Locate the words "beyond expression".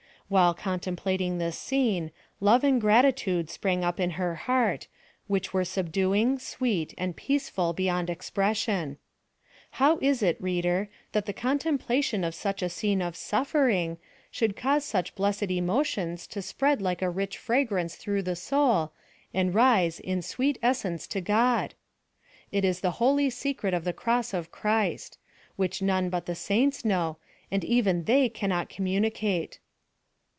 7.73-8.97